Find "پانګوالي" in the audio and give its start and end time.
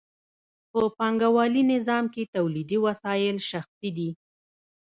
0.97-1.63